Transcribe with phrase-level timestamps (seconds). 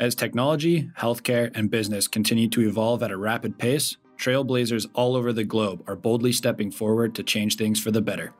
[0.00, 5.30] As technology, healthcare, and business continue to evolve at a rapid pace, trailblazers all over
[5.30, 8.32] the globe are boldly stepping forward to change things for the better.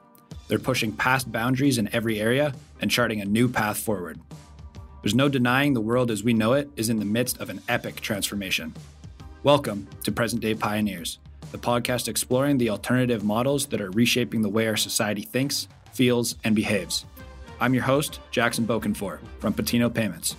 [0.49, 4.19] They're pushing past boundaries in every area and charting a new path forward.
[5.03, 7.61] There's no denying the world as we know it is in the midst of an
[7.69, 8.73] epic transformation.
[9.43, 11.19] Welcome to Present Day Pioneers,
[11.53, 16.37] the podcast exploring the alternative models that are reshaping the way our society thinks, feels,
[16.43, 17.05] and behaves.
[17.61, 20.37] I'm your host, Jackson Bokenfor from Pateno Payments.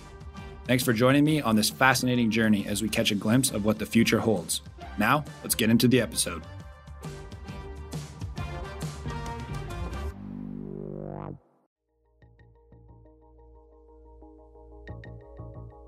[0.64, 3.80] Thanks for joining me on this fascinating journey as we catch a glimpse of what
[3.80, 4.60] the future holds.
[4.96, 6.42] Now, let's get into the episode.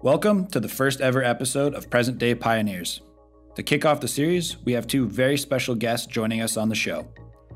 [0.02, 3.00] Welcome to the first ever episode of Present Day Pioneers.
[3.54, 6.74] To kick off the series, we have two very special guests joining us on the
[6.74, 7.06] show.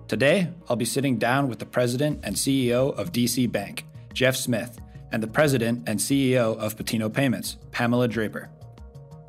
[0.07, 4.79] Today, I'll be sitting down with the president and CEO of DC Bank, Jeff Smith,
[5.12, 8.51] and the president and CEO of Pateno Payments, Pamela Draper.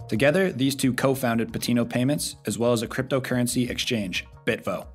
[0.08, 4.88] Together, these two co founded Pateno Payments, as well as a cryptocurrency exchange, Bitvo.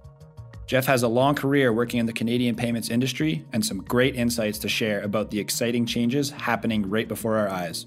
[0.67, 4.58] Jeff has a long career working in the Canadian payments industry and some great insights
[4.58, 7.86] to share about the exciting changes happening right before our eyes.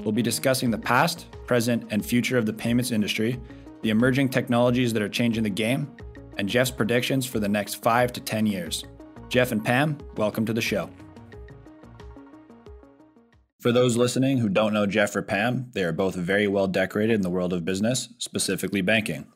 [0.00, 3.38] We'll be discussing the past, present, and future of the payments industry,
[3.82, 5.90] the emerging technologies that are changing the game,
[6.36, 8.84] and Jeff's predictions for the next five to 10 years.
[9.28, 10.90] Jeff and Pam, welcome to the show.
[13.60, 17.12] For those listening who don't know Jeff or Pam, they are both very well decorated
[17.12, 19.26] in the world of business, specifically banking.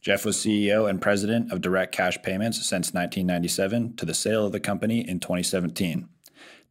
[0.00, 4.52] Jeff was CEO and president of Direct Cash Payments since 1997 to the sale of
[4.52, 6.08] the company in 2017.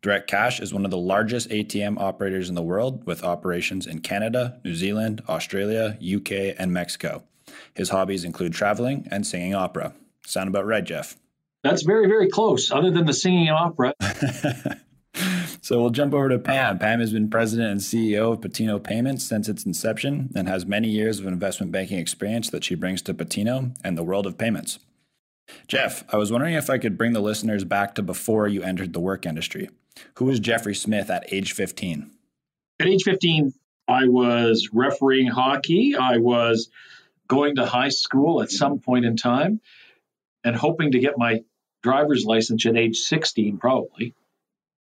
[0.02, 4.00] Direct Cash is one of the largest ATM operators in the world with operations in
[4.00, 7.24] Canada, New Zealand, Australia, UK, and Mexico.
[7.76, 9.94] His hobbies include traveling and singing opera.
[10.26, 11.18] Sound about right, Jeff?
[11.64, 13.94] That's very, very close, other than the singing opera.
[15.66, 16.78] so we'll jump over to Pam.
[16.78, 20.90] Pam has been president and CEO of Pateno Payments since its inception and has many
[20.90, 24.78] years of investment banking experience that she brings to Pateno and the world of payments.
[25.68, 28.94] Jeff, I was wondering if I could bring the listeners back to before you entered
[28.94, 29.72] the work industry.
[30.20, 32.12] Who was Jeffrey Smith at age 15?
[32.80, 33.52] At age 15,
[33.88, 35.96] I was refereeing hockey.
[36.00, 36.70] I was
[37.28, 39.62] going to high school at some point in time
[40.44, 41.44] and hoping to get my
[41.82, 44.14] driver's license at age 16, probably.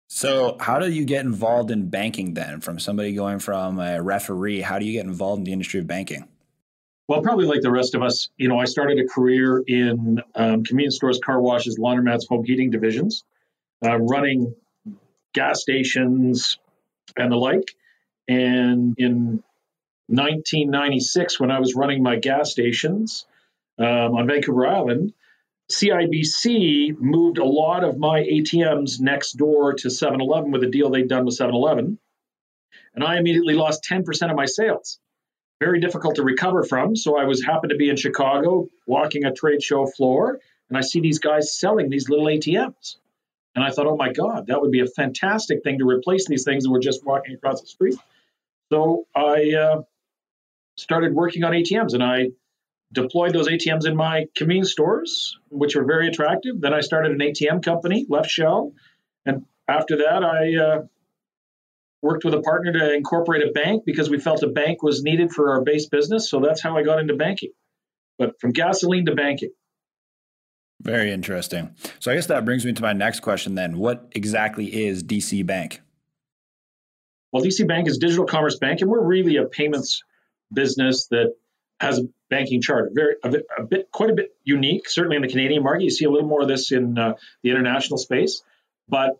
[0.07, 2.61] So, how do you get involved in banking then?
[2.61, 5.87] From somebody going from a referee, how do you get involved in the industry of
[5.87, 6.27] banking?
[7.07, 10.63] Well, probably like the rest of us, you know, I started a career in um,
[10.63, 13.23] convenience stores, car washes, laundromats, home heating divisions,
[13.85, 14.55] uh, running
[15.33, 16.57] gas stations
[17.15, 17.75] and the like.
[18.27, 19.43] And in
[20.07, 23.25] 1996, when I was running my gas stations
[23.77, 25.13] um, on Vancouver Island,
[25.71, 30.89] CIBC moved a lot of my ATMs next door to 7 Eleven with a deal
[30.89, 31.97] they'd done with 7 Eleven.
[32.93, 34.99] And I immediately lost 10% of my sales.
[35.59, 36.95] Very difficult to recover from.
[36.95, 40.39] So I was happened to be in Chicago walking a trade show floor,
[40.69, 42.97] and I see these guys selling these little ATMs.
[43.55, 46.43] And I thought, oh my God, that would be a fantastic thing to replace these
[46.43, 47.95] things that we're just walking across the street.
[48.71, 49.81] So I uh,
[50.77, 52.31] started working on ATMs and I
[52.95, 56.59] deployed those ATMs in my convenience stores, which were very attractive.
[56.59, 58.73] Then I started an ATM company, Left Shell.
[59.25, 60.81] And after that, I uh,
[62.01, 65.31] worked with a partner to incorporate a bank because we felt a bank was needed
[65.31, 66.29] for our base business.
[66.29, 67.51] So that's how I got into banking.
[68.17, 69.51] But from gasoline to banking.
[70.81, 71.75] Very interesting.
[71.99, 73.77] So I guess that brings me to my next question then.
[73.77, 75.81] What exactly is DC Bank?
[77.31, 80.03] Well, DC Bank is digital commerce bank, and we're really a payments
[80.53, 81.33] business that
[81.79, 84.89] has a banking charter, very a bit, a bit, quite a bit unique.
[84.89, 87.51] Certainly in the Canadian market, you see a little more of this in uh, the
[87.51, 88.41] international space.
[88.87, 89.19] But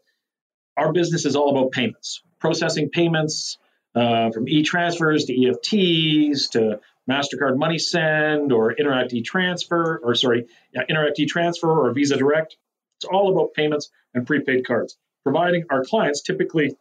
[0.77, 3.57] our business is all about payments, processing payments
[3.95, 6.79] uh, from e-transfers to EFTs to
[7.09, 12.57] Mastercard Money Send or Interac e-transfer, or sorry, yeah, Interac e-transfer or Visa Direct.
[12.97, 16.75] It's all about payments and prepaid cards, providing our clients, typically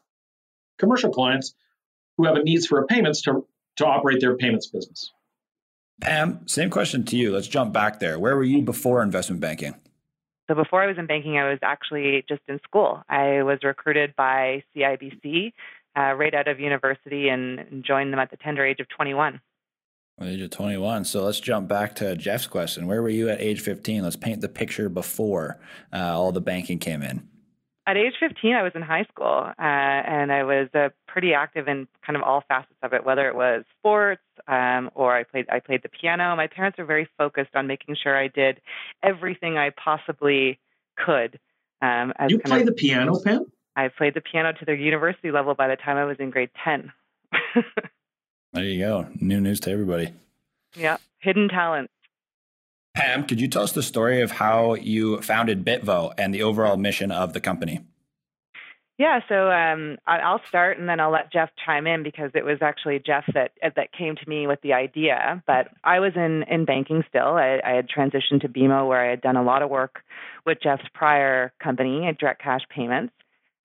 [0.79, 1.55] commercial clients,
[2.16, 3.47] who have a needs for payments to,
[3.77, 5.13] to operate their payments business.
[6.01, 7.33] Pam, same question to you.
[7.33, 8.19] Let's jump back there.
[8.19, 9.75] Where were you before investment banking?
[10.49, 13.03] So before I was in banking, I was actually just in school.
[13.09, 15.53] I was recruited by CIBC
[15.97, 19.41] uh, right out of university and, joined them at the tender age of 21.
[20.21, 21.05] age of 21.
[21.05, 22.87] So let's jump back to Jeff's question.
[22.87, 24.03] Where were you at age 15?
[24.03, 25.61] Let's paint the picture before
[25.93, 27.27] uh, all the banking came in
[27.86, 31.69] at age 15, I was in high school, uh, and I was uh, pretty active
[31.69, 35.47] in kind of all facets of it, whether it was sports um, or I played
[35.51, 36.34] I played the piano.
[36.36, 38.60] My parents were very focused on making sure I did
[39.03, 40.59] everything I possibly
[40.97, 41.39] could.
[41.83, 43.47] Um, as you play of, the piano, Pam?
[43.77, 46.51] I played the piano to the university level by the time I was in grade
[46.65, 46.91] 10.
[48.53, 49.09] there you go.
[49.21, 50.13] New news to everybody.
[50.75, 51.91] Yeah, hidden talent.
[52.95, 56.77] Pam, could you tell us the story of how you founded Bitvo and the overall
[56.77, 57.81] mission of the company?
[58.97, 62.59] Yeah, so um, I'll start and then I'll let Jeff chime in because it was
[62.61, 65.43] actually Jeff that that came to me with the idea.
[65.49, 67.35] But I was in in banking still.
[67.35, 70.03] I, I had transitioned to BMO where I had done a lot of work
[70.47, 73.13] with Jeff's prior company, Direct Cash Payments.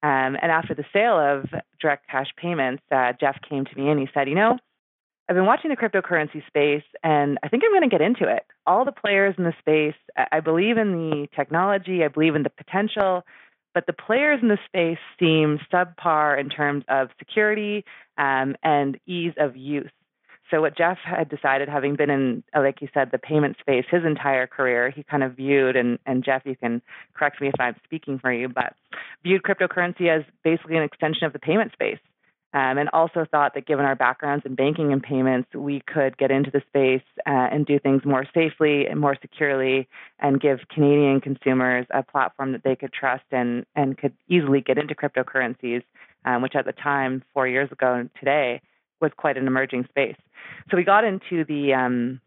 [0.01, 1.45] Um, and after the sale of
[1.79, 4.57] Direct Cash Payments, uh, Jeff came to me and he said, "You know,
[5.29, 8.43] I've been watching the cryptocurrency space and I think I'm going to get into it.
[8.65, 9.95] All the players in the space,
[10.31, 13.23] I believe in the technology, I believe in the potential."
[13.73, 17.85] but the players in the space seem subpar in terms of security
[18.17, 19.91] um, and ease of use.
[20.51, 24.03] So what Jeff had decided, having been in, like you said, the payment space his
[24.03, 26.81] entire career, he kind of viewed, and, and Jeff, you can
[27.13, 28.73] correct me if I'm speaking for you, but
[29.23, 31.99] viewed cryptocurrency as basically an extension of the payment space
[32.53, 36.31] um, and also thought that given our backgrounds in banking and payments, we could get
[36.31, 39.87] into the space uh, and do things more safely and more securely
[40.19, 44.79] and give Canadian consumers a platform that they could trust and, and could easily get
[44.79, 45.83] into cryptocurrencies,
[46.25, 48.61] um, which at the time, four years ago and today,
[48.99, 50.17] was quite an emerging space.
[50.71, 52.19] So we got into the um,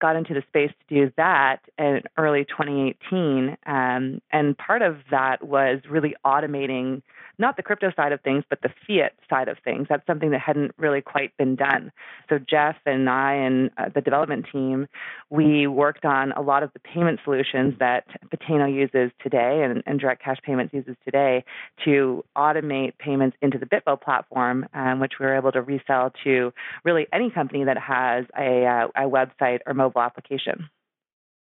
[0.00, 5.46] got into the space to do that in early 2018, um, and part of that
[5.46, 7.02] was really automating
[7.38, 9.86] not the crypto side of things, but the fiat side of things.
[9.88, 11.92] That's something that hadn't really quite been done.
[12.28, 14.86] So Jeff and I and uh, the development team,
[15.30, 19.98] we worked on a lot of the payment solutions that Pateno uses today and, and
[19.98, 21.44] Direct Cash Payments uses today
[21.84, 26.52] to automate payments into the Bitvo platform, um, which we were able to resell to
[26.84, 30.68] really any company that has a, uh, a website or mobile application.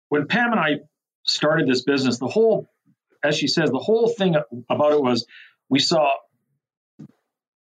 [0.10, 0.80] When Pam and I
[1.24, 2.68] started this business, the whole
[3.24, 4.36] as she says, the whole thing
[4.70, 5.26] about it was
[5.70, 6.12] we saw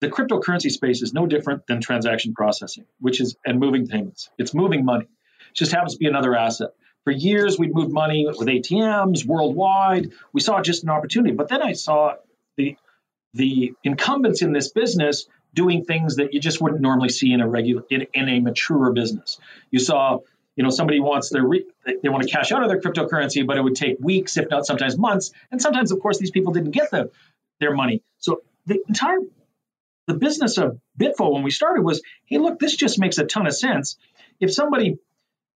[0.02, 4.30] the cryptocurrency space is no different than transaction processing, which is and moving payments.
[4.38, 5.06] It's moving money.
[5.06, 6.72] It just happens to be another asset.
[7.06, 10.12] For years, we'd moved money with ATMs worldwide.
[10.32, 11.34] We saw just an opportunity.
[11.34, 12.16] But then I saw
[12.58, 12.76] the
[13.34, 17.48] the incumbents in this business doing things that you just wouldn't normally see in a
[17.48, 19.40] regular in, in a mature business.
[19.72, 20.20] You saw,
[20.56, 23.58] you know, somebody wants their re, they want to cash out of their cryptocurrency, but
[23.58, 25.32] it would take weeks, if not sometimes months.
[25.52, 27.12] And sometimes, of course, these people didn't get the
[27.60, 28.04] their money.
[28.20, 29.20] So the entire
[30.08, 33.48] the business of Bitvo when we started was, hey, look, this just makes a ton
[33.48, 33.98] of sense.
[34.40, 34.98] If somebody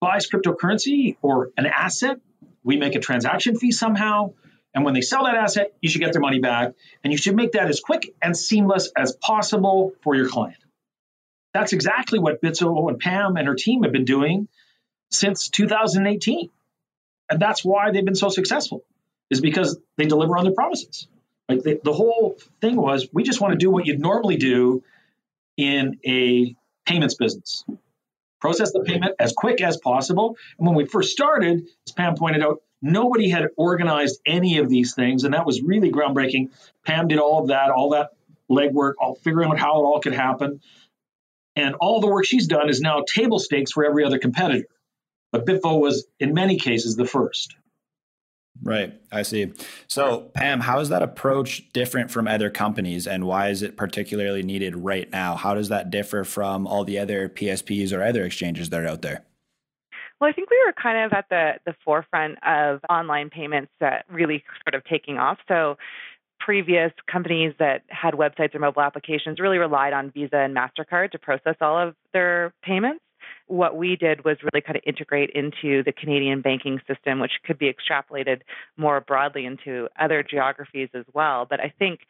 [0.00, 2.18] buys cryptocurrency or an asset,
[2.62, 4.34] we make a transaction fee somehow.
[4.74, 6.74] And when they sell that asset, you should get their money back.
[7.02, 10.58] And you should make that as quick and seamless as possible for your client.
[11.54, 14.48] That's exactly what Bitvo and Pam and her team have been doing
[15.10, 16.50] since 2018.
[17.30, 18.84] And that's why they've been so successful,
[19.30, 21.08] is because they deliver on their promises.
[21.48, 24.82] Like the, the whole thing was, we just want to do what you'd normally do
[25.56, 26.56] in a
[26.86, 27.64] payments business.
[28.40, 30.36] Process the payment as quick as possible.
[30.58, 34.94] And when we first started, as Pam pointed out, nobody had organized any of these
[34.94, 36.50] things, and that was really groundbreaking.
[36.84, 38.10] Pam did all of that, all that
[38.50, 40.60] legwork, all figuring out how it all could happen.
[41.56, 44.66] And all the work she's done is now table stakes for every other competitor.
[45.32, 47.56] But Bitvo was, in many cases, the first.
[48.62, 48.94] Right.
[49.12, 49.52] I see.
[49.86, 54.42] So, Pam, how is that approach different from other companies and why is it particularly
[54.42, 55.36] needed right now?
[55.36, 59.02] How does that differ from all the other PSPs or other exchanges that are out
[59.02, 59.24] there?
[60.20, 64.06] Well, I think we were kind of at the, the forefront of online payments that
[64.10, 65.38] really sort of taking off.
[65.48, 65.76] So,
[66.38, 71.18] previous companies that had websites or mobile applications really relied on Visa and MasterCard to
[71.18, 73.00] process all of their payments
[73.46, 77.58] what we did was really kind of integrate into the Canadian banking system, which could
[77.58, 78.40] be extrapolated
[78.76, 81.46] more broadly into other geographies as well.
[81.48, 82.00] But I think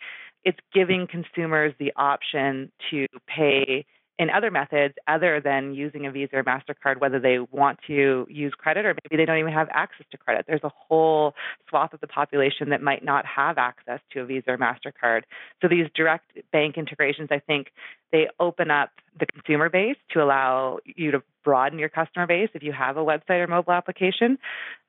[0.44, 3.84] it's giving consumers the option to pay
[4.18, 8.52] in other methods other than using a Visa or MasterCard, whether they want to use
[8.56, 10.46] credit or maybe they don't even have access to credit.
[10.48, 11.34] There's a whole
[11.68, 15.22] swath of the population that might not have access to a Visa or MasterCard.
[15.60, 17.68] So these direct bank integrations, I think,
[18.10, 22.62] they open up the consumer base to allow you to broaden your customer base if
[22.62, 24.38] you have a website or mobile application,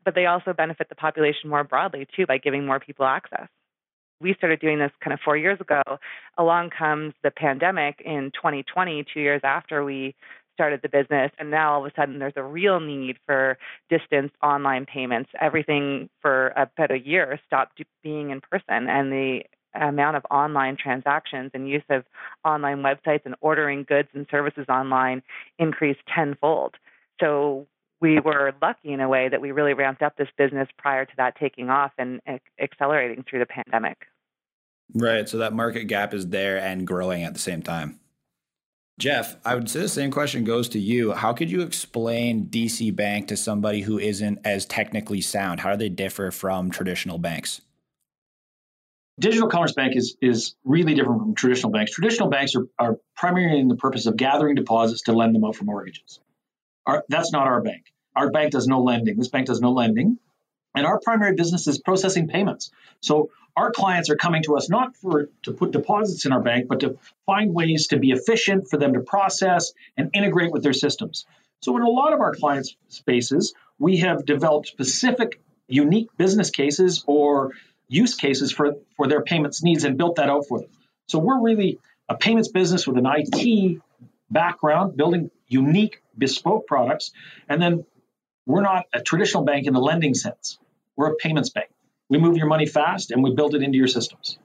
[0.05, 3.47] but they also benefit the population more broadly too by giving more people access
[4.19, 5.81] we started doing this kind of four years ago.
[6.37, 10.15] Along comes the pandemic in 2020, two years after we
[10.53, 11.31] started the business.
[11.37, 13.57] And now all of a sudden there's a real need for
[13.89, 15.29] distance online payments.
[15.39, 18.89] Everything for about a year stopped being in person.
[18.89, 19.41] And the
[19.75, 22.03] amount of online transactions and use of
[22.43, 25.21] online websites and ordering goods and services online
[25.59, 26.75] increased tenfold.
[27.19, 27.67] So
[28.01, 31.11] we were lucky in a way that we really ramped up this business prior to
[31.17, 32.21] that taking off and
[32.61, 34.05] accelerating through the pandemic.
[34.93, 35.27] Right.
[35.27, 37.99] So that market gap is there and growing at the same time.
[38.99, 41.13] Jeff, I would say the same question goes to you.
[41.13, 45.59] How could you explain DC Bank to somebody who isn't as technically sound?
[45.59, 47.61] How do they differ from traditional banks?
[49.19, 51.91] Digital Commerce Bank is is really different from traditional banks.
[51.91, 55.55] Traditional banks are, are primarily in the purpose of gathering deposits to lend them out
[55.55, 56.19] for mortgages.
[56.87, 57.93] Our, that's not our bank.
[58.15, 59.17] Our bank does no lending.
[59.17, 60.17] This bank does no lending.
[60.73, 62.71] And our primary business is processing payments.
[63.01, 66.67] So our clients are coming to us not for to put deposits in our bank,
[66.67, 70.73] but to find ways to be efficient for them to process and integrate with their
[70.73, 71.25] systems.
[71.61, 77.03] So in a lot of our clients' spaces, we have developed specific, unique business cases
[77.07, 77.51] or
[77.87, 80.69] use cases for, for their payments needs and built that out for them.
[81.07, 83.81] So we're really a payments business with an IT
[84.29, 87.11] background, building unique, bespoke products.
[87.47, 87.85] And then
[88.45, 90.57] we're not a traditional bank in the lending sense.
[90.95, 91.69] We're a payments bank.
[92.09, 94.37] We move your money fast and we build it into your systems.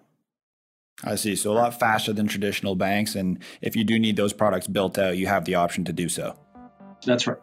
[1.05, 1.37] I see.
[1.37, 3.15] So a lot faster than traditional banks.
[3.15, 6.09] And if you do need those products built out, you have the option to do
[6.09, 6.37] so.
[7.05, 7.39] That's right.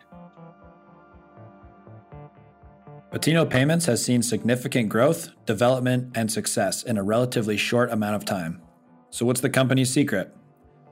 [3.11, 8.23] Pateno Payments has seen significant growth, development, and success in a relatively short amount of
[8.23, 8.61] time.
[9.09, 10.31] So, what's the company's secret?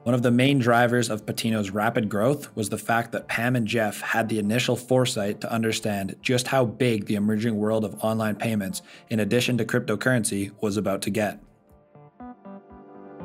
[0.07, 3.67] One of the main drivers of Pateno's rapid growth was the fact that Pam and
[3.67, 8.37] Jeff had the initial foresight to understand just how big the emerging world of online
[8.37, 11.43] payments, in addition to cryptocurrency, was about to get.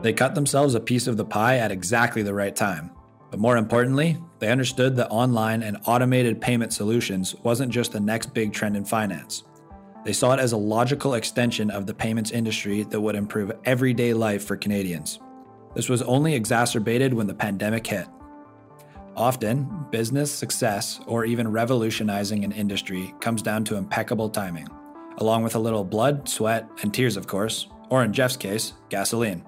[0.03, 2.91] They cut themselves a piece of the pie at exactly the right time.
[3.31, 8.35] But more importantly, they understood that online and automated payment solutions wasn't just the next
[8.35, 9.45] big trend in finance.
[10.05, 14.15] They saw it as a logical extension of the payments industry that would improve everyday
[14.15, 15.21] life for Canadians.
[15.75, 18.07] This was only exacerbated when the pandemic hit.
[19.17, 24.69] Often, business success or even revolutionizing an industry comes down to impeccable timing,
[25.19, 29.45] along with a little blood, sweat, and tears, of course, or in Jeff's case, gasoline.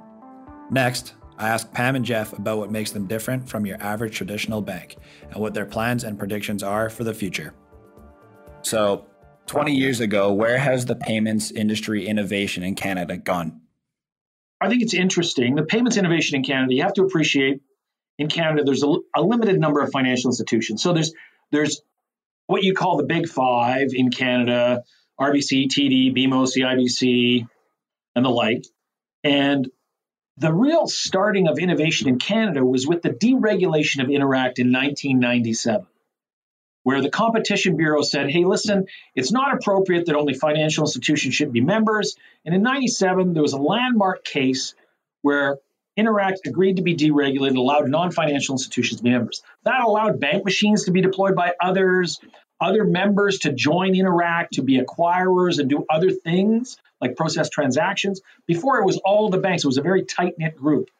[0.70, 4.60] Next, I asked Pam and Jeff about what makes them different from your average traditional
[4.60, 4.96] bank
[5.30, 7.54] and what their plans and predictions are for the future.
[8.62, 9.06] So,
[9.46, 13.60] 20 years ago, where has the payments industry innovation in Canada gone?
[14.64, 15.54] I think it's interesting.
[15.54, 17.60] The payments innovation in Canada, you have to appreciate
[18.18, 20.82] in Canada, there's a, a, limited number of financial institutions.
[20.82, 21.12] So there's
[21.50, 21.82] there's
[22.46, 24.84] what you call the big five in Canada,
[25.20, 27.46] RBC, TD, BMO, CIBC,
[28.14, 28.64] and the like.
[29.22, 29.68] And
[30.36, 35.86] the real starting of innovation in Canada was with the deregulation of Interac in 1997
[36.84, 41.52] where the Competition Bureau said, hey, listen, it's not appropriate that only financial institutions should
[41.52, 42.16] be members.
[42.44, 44.74] And in 97, there was a landmark case
[45.22, 45.58] where
[45.98, 49.42] Interac agreed to be deregulated allowed non financial institutions to be members.
[49.64, 52.20] That allowed bank machines to be deployed by others,
[52.60, 58.20] other members to join Interac, to be acquirers and do other things like process transactions.
[58.46, 60.90] Before it was all the banks, it was a very tight knit group.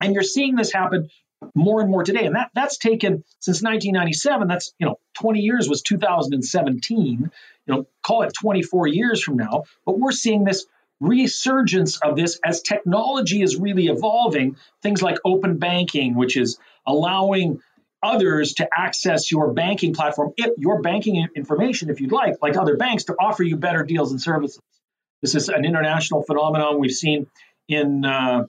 [0.00, 1.10] And you're seeing this happen
[1.54, 2.26] more and more today.
[2.26, 4.48] And that that's taken since 1997.
[4.48, 7.30] That's you know 20 years was 2017.
[7.66, 9.64] You know, call it 24 years from now.
[9.86, 10.66] But we're seeing this
[11.00, 14.56] resurgence of this as technology is really evolving.
[14.82, 17.60] Things like open banking, which is allowing
[18.02, 22.76] others to access your banking platform, if your banking information, if you'd like, like other
[22.76, 24.60] banks, to offer you better deals and services.
[25.20, 27.28] This is an international phenomenon we've seen
[27.68, 28.46] in uh,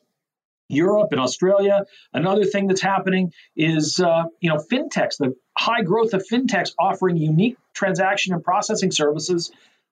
[0.73, 1.85] Europe and Australia.
[2.13, 7.17] Another thing that's happening is, uh, you know, fintechs, the high growth of fintechs offering
[7.17, 9.51] unique transaction and processing services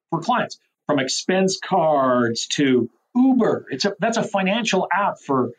[0.10, 3.68] for clients, from expense cards to Uber.
[3.70, 5.52] It's a, that's a financial app for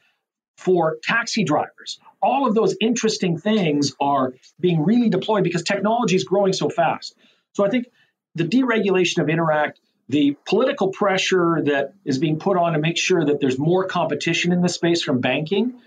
[0.59, 1.99] for taxi drivers.
[2.21, 7.15] All of those interesting things are being really deployed because technology is growing so fast.
[7.55, 7.87] So I think
[8.35, 9.73] the deregulation of Interac
[10.09, 14.53] the political pressure that is being put on to make sure that there's more competition
[14.53, 15.81] in the space from banking,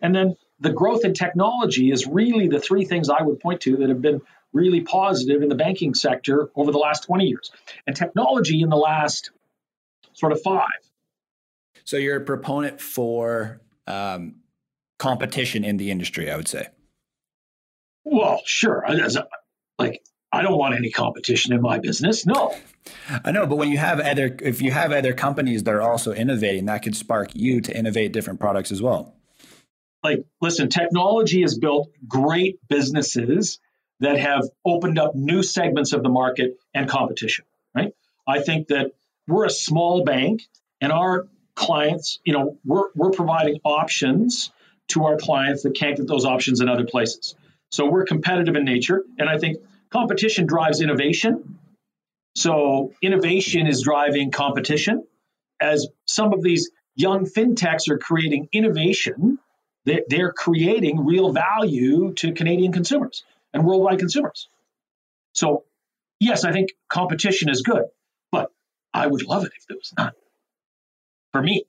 [0.00, 3.78] and then the growth in technology is really the three things I would point to
[3.78, 7.50] that have been really positive in the banking sector over the last 20 years,
[7.86, 9.30] and technology in the last
[10.12, 10.68] sort of five.
[11.84, 14.36] So you're a proponent for um,
[14.98, 16.68] competition in the industry, I would say.
[18.04, 18.84] Well, sure.
[19.78, 20.02] Like
[20.32, 22.24] I don't want any competition in my business.
[22.24, 22.54] No.
[23.24, 26.12] I know, but when you have other, if you have other companies that are also
[26.12, 29.14] innovating, that could spark you to innovate different products as well.
[30.02, 33.60] Like, listen, technology has built great businesses
[34.00, 37.92] that have opened up new segments of the market and competition, right?
[38.26, 38.92] I think that
[39.28, 40.42] we're a small bank
[40.80, 44.50] and our clients, you know, we're, we're providing options
[44.88, 47.36] to our clients that can't get those options in other places.
[47.70, 49.04] So we're competitive in nature.
[49.18, 49.58] And I think
[49.92, 51.58] competition drives innovation.
[52.34, 55.04] So innovation is driving competition.
[55.60, 59.38] As some of these young fintechs are creating innovation
[59.84, 64.48] they're, creating real value to Canadian consumers and worldwide consumers.
[65.34, 65.64] So,
[66.20, 67.84] yes, I think competition is good,
[68.30, 68.50] but
[68.94, 70.12] I would love it if there was none.
[71.32, 71.64] For me,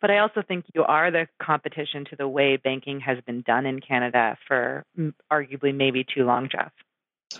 [0.00, 3.66] but I also think you are the competition to the way banking has been done
[3.66, 4.84] in Canada for
[5.30, 6.70] arguably maybe too long, Jeff.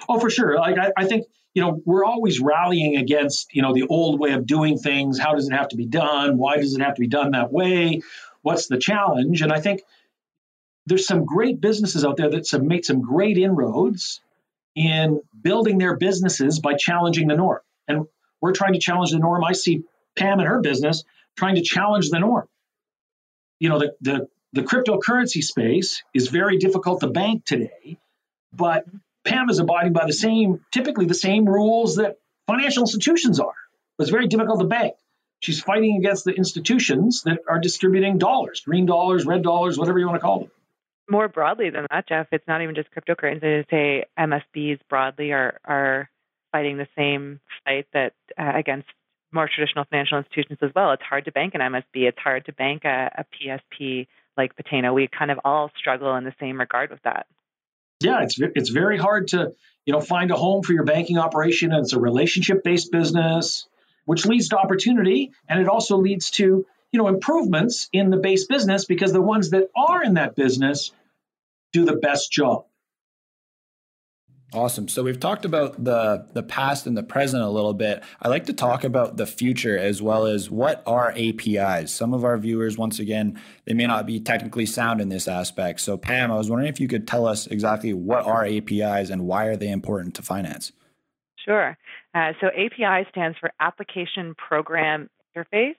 [0.09, 0.57] Oh, for sure.
[0.57, 4.33] Like I, I think you know we're always rallying against you know the old way
[4.33, 5.19] of doing things.
[5.19, 6.39] How does it have to be done?
[6.39, 8.03] Why does it have to be done that way?
[8.43, 9.43] What's the challenge?
[9.43, 9.83] And I think
[10.87, 14.21] there's some great businesses out there that have made some great inroads
[14.75, 17.61] in building their businesses by challenging the norm.
[17.87, 18.07] And
[18.41, 19.45] we're trying to challenge the norm.
[19.45, 19.83] I see
[20.17, 21.05] Pam and her business
[21.37, 22.49] trying to challenge the norm.
[23.59, 27.99] You know, the, the, the cryptocurrency space is very difficult to bank today,
[28.53, 28.85] but
[29.25, 33.55] Pam is abiding by the same, typically the same rules that financial institutions are.
[33.99, 34.95] It's very difficult to bank.
[35.41, 40.07] She's fighting against the institutions that are distributing dollars, green dollars, red dollars, whatever you
[40.07, 40.51] want to call them.
[41.09, 43.61] More broadly than that, Jeff, it's not even just cryptocurrency.
[43.61, 46.11] I say MSBs broadly are are
[46.53, 48.89] fighting the same fight that uh, against
[49.33, 50.93] more traditional financial institutions as well.
[50.93, 52.09] It's hard to bank an MSB.
[52.09, 54.95] It's hard to bank a, a PSP like Pateno.
[54.95, 57.27] We kind of all struggle in the same regard with that.
[58.01, 59.53] Yeah, it's it's very hard to
[59.85, 63.69] you know find a home for your banking operation, and it's a relationship based business,
[64.07, 68.47] which leads to opportunity, and it also leads to you know improvements in the base
[68.47, 70.93] business because the ones that are in that business
[71.73, 72.65] do the best job.
[74.53, 74.89] Awesome.
[74.89, 78.03] So we've talked about the the past and the present a little bit.
[78.21, 81.93] I like to talk about the future as well as what are APIs.
[81.93, 85.81] Some of our viewers, once again, they may not be technically sound in this aspect.
[85.81, 89.25] So Pam, I was wondering if you could tell us exactly what are APIs and
[89.25, 90.73] why are they important to finance?
[91.45, 91.79] Sure.
[92.13, 95.77] Uh, so API stands for Application Program Interface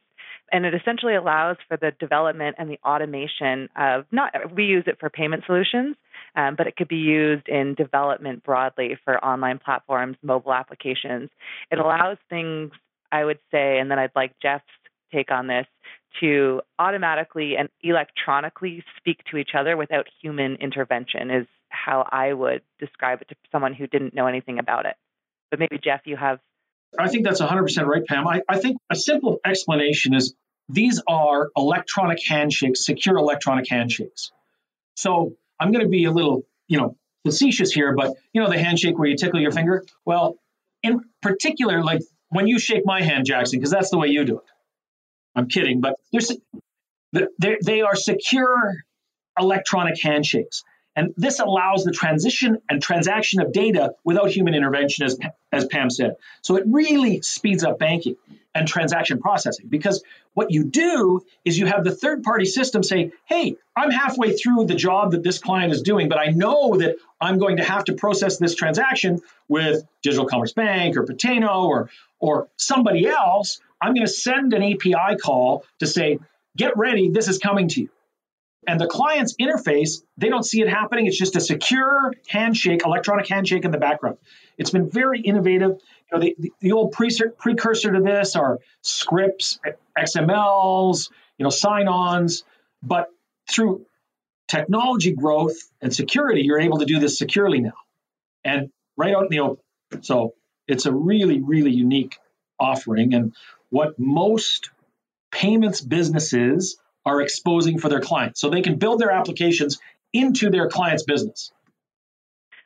[0.51, 4.97] and it essentially allows for the development and the automation of not we use it
[4.99, 5.95] for payment solutions
[6.35, 11.29] um, but it could be used in development broadly for online platforms, mobile applications.
[11.69, 12.71] It allows things,
[13.11, 14.63] I would say, and then I'd like Jeff's
[15.13, 15.67] take on this,
[16.21, 22.61] to automatically and electronically speak to each other without human intervention, is how I would
[22.79, 24.95] describe it to someone who didn't know anything about it.
[25.49, 26.39] But maybe, Jeff, you have.
[26.97, 28.27] I think that's 100% right, Pam.
[28.27, 30.33] I, I think a simple explanation is
[30.69, 34.31] these are electronic handshakes, secure electronic handshakes.
[34.95, 38.57] So I'm going to be a little, you know, facetious here, but you know, the
[38.57, 39.85] handshake where you tickle your finger.
[40.05, 40.37] Well,
[40.81, 44.37] in particular, like when you shake my hand, Jackson, because that's the way you do
[44.37, 44.45] it.
[45.35, 46.31] I'm kidding, but there's
[47.63, 48.73] they are secure
[49.39, 50.63] electronic handshakes.
[50.95, 55.17] And this allows the transition and transaction of data without human intervention, as,
[55.51, 56.15] as Pam said.
[56.41, 58.17] So it really speeds up banking
[58.53, 63.11] and transaction processing because what you do is you have the third party system say,
[63.25, 66.97] hey, I'm halfway through the job that this client is doing, but I know that
[67.19, 71.89] I'm going to have to process this transaction with Digital Commerce Bank or Pateno or,
[72.19, 73.59] or somebody else.
[73.81, 76.19] I'm going to send an API call to say,
[76.57, 77.89] get ready, this is coming to you.
[78.67, 81.07] And the client's interface, they don't see it happening.
[81.07, 84.17] It's just a secure handshake, electronic handshake in the background.
[84.57, 85.79] It's been very innovative.
[86.11, 89.59] Know, the, the, the old precursor to this are scripts,
[89.97, 92.43] XMLs, you know, sign-ons.
[92.83, 93.07] But
[93.49, 93.85] through
[94.47, 97.73] technology growth and security, you're able to do this securely now,
[98.43, 99.63] and right out in the open.
[100.01, 100.33] So
[100.67, 102.17] it's a really, really unique
[102.59, 103.33] offering, and
[103.69, 104.69] what most
[105.31, 108.41] payments businesses are exposing for their clients.
[108.41, 109.79] So they can build their applications
[110.13, 111.51] into their client's business.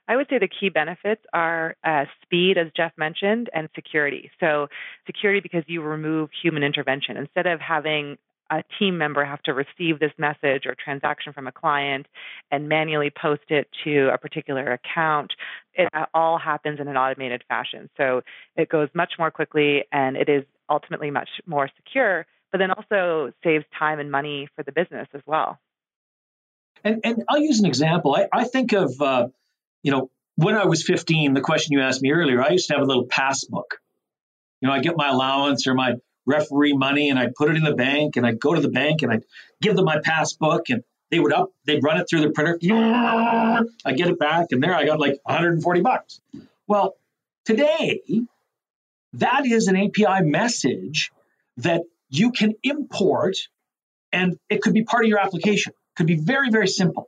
[0.08, 4.32] I would say the key benefits are uh, speed, as Jeff mentioned, and security.
[4.40, 4.68] So,
[5.06, 7.18] security because you remove human intervention.
[7.18, 8.18] Instead of having
[8.52, 12.06] a team member have to receive this message or transaction from a client
[12.52, 15.34] and manually post it to a particular account.
[15.74, 17.90] It all happens in an automated fashion.
[17.98, 18.22] So
[18.56, 23.34] it goes much more quickly and it is ultimately much more secure but then also
[23.44, 25.60] saves time and money for the business as well.
[26.86, 28.16] And, and I'll use an example.
[28.16, 29.28] I, I think of, uh,
[29.86, 32.74] you know, when I was 15, the question you asked me earlier, I used to
[32.74, 33.80] have a little passbook.
[34.60, 35.94] You know, I get my allowance or my
[36.26, 39.04] referee money and I'd put it in the bank and I'd go to the bank
[39.04, 39.26] and I'd
[39.62, 42.58] give them my passbook and they would up, they'd run it through the printer.
[43.86, 46.20] I get it back and there I got like 140 bucks.
[46.66, 46.96] Well,
[47.46, 48.02] today,
[49.14, 51.12] that is an API message
[51.58, 53.38] that you can import
[54.12, 55.74] and it could be part of your application.
[55.96, 57.08] Could be very, very simple,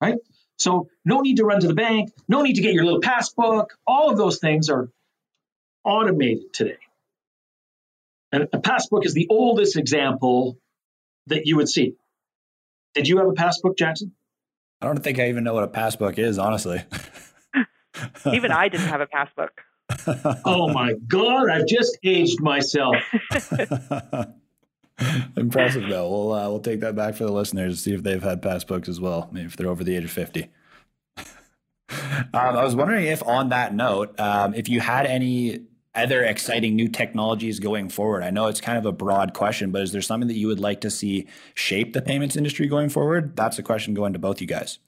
[0.00, 0.16] right?
[0.58, 3.78] So no need to run to the bank, no need to get your little passbook.
[3.86, 4.90] All of those things are
[5.84, 6.78] automated today.
[8.32, 10.58] And a passbook is the oldest example
[11.28, 11.94] that you would see.
[12.94, 14.12] Did you have a passbook, Jackson?
[14.80, 16.82] I don't think I even know what a passbook is, honestly.
[18.32, 19.60] even I didn't have a passbook.
[20.44, 22.96] oh my God, I've just aged myself.
[25.36, 26.10] Impressive, though.
[26.10, 28.88] We'll, uh, we'll take that back for the listeners to see if they've had passbooks
[28.88, 30.48] as well, maybe if they're over the age of 50.
[31.90, 35.60] Um, I was wondering if, on that note, um, if you had any
[35.98, 38.22] other exciting new technologies going forward?
[38.22, 40.60] I know it's kind of a broad question, but is there something that you would
[40.60, 43.36] like to see shape the payments industry going forward?
[43.36, 44.78] That's a question going to both you guys.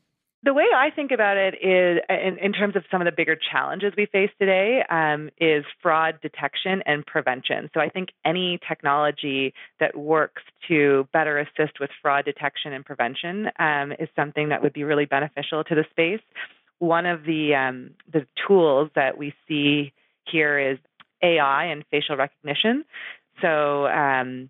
[0.43, 3.37] The way I think about it is, in, in terms of some of the bigger
[3.37, 7.69] challenges we face today, um, is fraud detection and prevention.
[7.75, 13.51] So I think any technology that works to better assist with fraud detection and prevention
[13.59, 16.23] um, is something that would be really beneficial to the space.
[16.79, 19.93] One of the um, the tools that we see
[20.25, 20.79] here is
[21.23, 22.87] AI and facial recognition.
[23.43, 24.49] So um,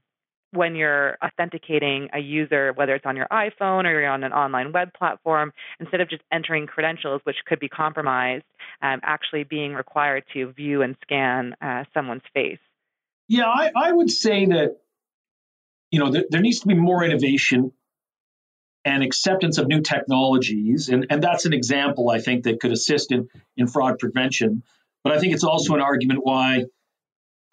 [0.52, 4.72] when you're authenticating a user, whether it's on your iPhone or you're on an online
[4.72, 8.44] web platform, instead of just entering credentials, which could be compromised,
[8.82, 12.58] um, actually being required to view and scan uh, someone's face.
[13.28, 14.78] Yeah, I, I, would say that
[15.92, 17.72] you know there, there needs to be more innovation
[18.84, 23.12] and acceptance of new technologies, and, and that's an example I think that could assist
[23.12, 24.64] in in fraud prevention.
[25.04, 26.64] But I think it's also an argument why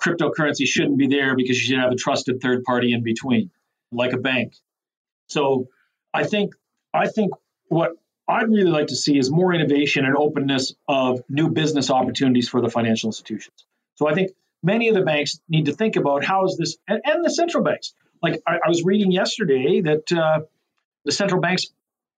[0.01, 3.51] cryptocurrency shouldn't be there because you should have a trusted third party in between,
[3.91, 4.53] like a bank.
[5.27, 5.67] So
[6.13, 6.53] I think
[6.93, 7.33] I think
[7.67, 7.91] what
[8.27, 12.61] I'd really like to see is more innovation and openness of new business opportunities for
[12.61, 13.65] the financial institutions.
[13.95, 14.31] So I think
[14.61, 17.63] many of the banks need to think about how is this, and, and the central
[17.63, 17.93] banks.
[18.21, 20.41] Like I, I was reading yesterday that uh,
[21.05, 21.67] the central banks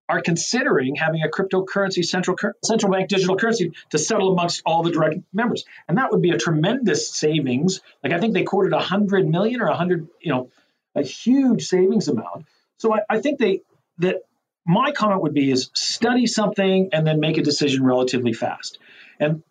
[0.09, 4.91] are considering having a cryptocurrency central central bank digital currency to settle amongst all the
[4.91, 7.81] direct members, and that would be a tremendous savings.
[8.03, 10.49] Like I think they quoted a hundred million or a hundred, you know,
[10.95, 12.45] a huge savings amount.
[12.77, 13.61] So I, I think they
[13.99, 14.23] that
[14.65, 18.79] my comment would be is study something and then make a decision relatively fast.
[19.19, 19.43] And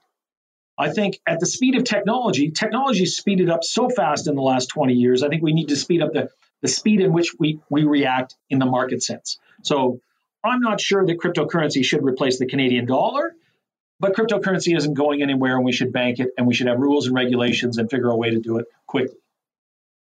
[0.79, 4.67] I think at the speed of technology, technology speeded up so fast in the last
[4.67, 5.25] 20 years.
[5.25, 6.31] I think we need to speed up the,
[6.63, 9.39] the speed in which we, we react in the market sense.
[9.63, 10.01] So
[10.45, 13.35] I'm not sure that cryptocurrency should replace the Canadian dollar,
[14.01, 17.07] but cryptocurrency isn't going anywhere and we should bank it and we should have rules
[17.07, 19.17] and regulations and figure a way to do it quickly.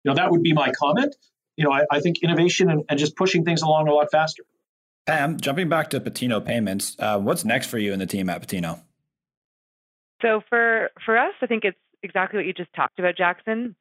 [0.03, 1.15] You know, that would be my comment.
[1.55, 4.43] You know, I, I think innovation and, and, just pushing things along a lot faster.
[5.07, 8.45] Pam, jumping back to Pateno Payments, uh, what's next for you and the team at
[8.45, 8.81] Pateno?
[10.21, 13.75] So for for us, I think it's exactly what you just talked about, Jackson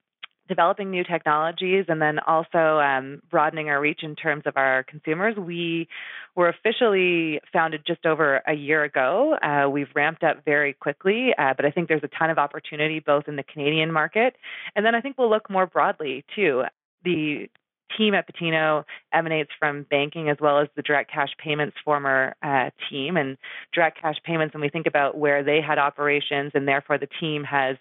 [0.48, 5.36] developing new technologies and then also um, broadening our reach in terms of our consumers.
[5.36, 5.88] We
[6.34, 9.36] were officially founded just over a year ago.
[9.42, 13.00] Uh, we've ramped up very quickly, uh, but I think there's a ton of opportunity
[13.00, 14.34] both in the Canadian market
[14.74, 16.64] and then I think we'll look more broadly too.
[17.04, 17.48] The
[17.96, 22.70] team at Pateno emanates from banking as well as the direct cash payments former uh,
[22.90, 23.16] team.
[23.16, 23.36] And
[23.72, 27.44] direct cash payments, when we think about where they had operations, and therefore the team
[27.44, 27.76] has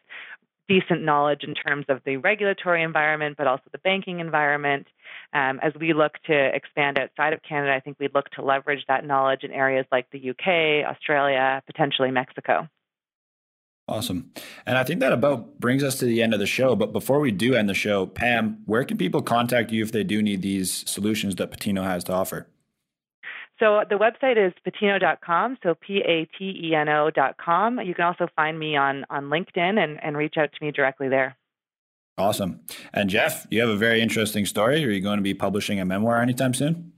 [0.67, 4.88] decent knowledge in terms of the regulatory environment, but also the banking environment.
[5.34, 8.84] Um, as we look to expand outside of Canada, I think we'd look to leverage
[8.88, 12.67] that knowledge in areas like the UK, Australia, potentially Mexico.
[13.88, 14.32] Awesome.
[14.65, 16.75] And I think that about brings us to the end of the show.
[16.75, 20.04] But before we do end the show, Pam, where can people contact you if they
[20.04, 22.47] do need these solutions that Pateno has to offer?
[23.60, 27.80] So the website is pateno.com, so P A T E N O.com.
[27.80, 31.08] You can also find me on, on LinkedIn and, and reach out to me directly
[31.08, 31.38] there.
[32.18, 32.62] Awesome.
[32.94, 34.84] And Jeff, you have a very interesting story.
[34.84, 36.94] Are you going to be publishing a memoir anytime soon?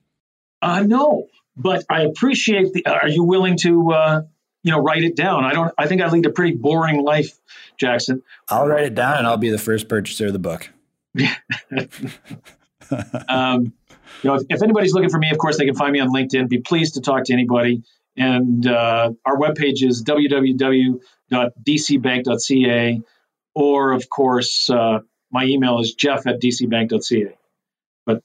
[0.61, 2.85] Uh, no, but I appreciate the.
[2.85, 4.21] Are you willing to, uh,
[4.63, 5.43] you know, write it down?
[5.43, 5.73] I don't.
[5.77, 7.39] I think I lead a pretty boring life,
[7.77, 8.23] Jackson.
[8.49, 10.69] I'll write it down, and I'll be the first purchaser of the book.
[13.29, 13.73] um,
[14.23, 16.07] you know, if, if, anybody's looking for me, of course, they can find me on
[16.09, 16.47] LinkedIn.
[16.49, 17.83] Be pleased to talk to anybody.
[18.15, 23.01] And uh, our webpage is www.dcbank.ca,
[23.53, 24.99] or of course, uh,
[25.31, 27.37] my email is jeff at dcbank.ca.
[28.05, 28.23] But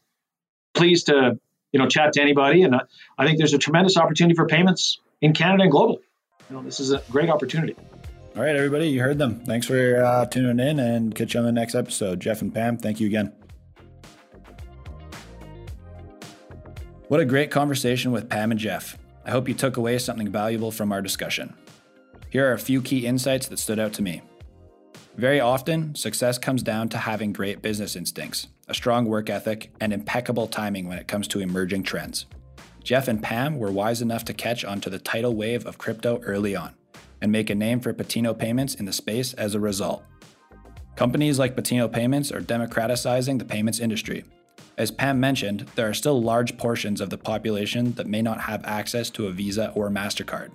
[0.72, 1.38] pleased to
[1.72, 2.81] you know chat to anybody, and I,
[3.18, 6.01] I think there's a tremendous opportunity for payments in Canada and globally.
[6.48, 7.77] You know, this is a great opportunity.
[8.35, 9.44] All right, everybody, you heard them.
[9.44, 12.20] Thanks for uh, tuning in, and catch you on the next episode.
[12.20, 13.33] Jeff and Pam, thank you again.
[17.12, 18.96] What a great conversation with Pam and Jeff.
[19.27, 21.53] I hope you took away something valuable from our discussion.
[22.31, 24.22] Here are a few key insights that stood out to me.
[25.18, 29.92] Very often, success comes down to having great business instincts, a strong work ethic, and
[29.92, 32.25] impeccable timing when it comes to emerging trends.
[32.83, 36.57] Jeff and Pam were wise enough to catch onto the tidal wave of crypto early
[36.57, 36.75] on
[37.20, 40.03] and make a name for Pateno payments in the space as a result.
[40.96, 44.25] Companies like Pateno Payments are democratizing the payments industry
[44.78, 48.64] As Pam mentioned, there are still large portions of the population that may not have
[48.64, 50.50] access to a Visa or MasterCard.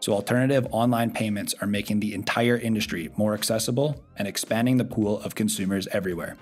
[0.00, 5.20] So, alternative online payments are making the entire industry more accessible and expanding the pool
[5.20, 6.36] of consumers everywhere.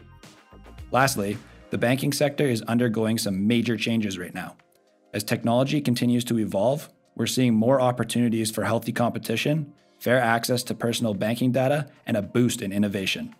[0.91, 1.37] Lastly,
[1.71, 4.57] the banking sector is undergoing some major changes right now.
[5.13, 10.75] As technology continues to evolve, we're seeing more opportunities for healthy competition, fair access to
[10.75, 13.35] personal banking data, and a boost in innovation.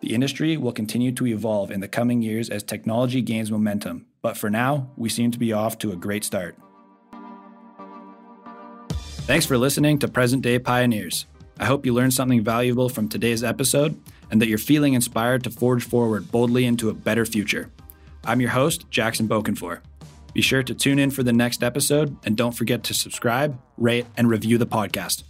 [0.00, 4.36] The industry will continue to evolve in the coming years as technology gains momentum, but
[4.36, 6.56] for now, we seem to be off to a great start.
[9.26, 11.26] Thanks for listening to Present Day Pioneers.
[11.58, 15.50] I hope you learned something valuable from today's episode and that you're feeling inspired to
[15.50, 17.70] forge forward boldly into a better future.
[18.24, 19.80] I'm your host, Jackson Bokenfor.
[20.32, 24.06] Be sure to tune in for the next episode and don't forget to subscribe, rate,
[24.16, 25.24] and review the podcast.